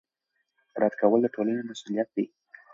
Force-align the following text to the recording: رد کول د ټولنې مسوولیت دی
رد 0.81 0.93
کول 0.99 1.19
د 1.23 1.27
ټولنې 1.35 1.61
مسوولیت 1.69 2.09
دی 2.15 2.25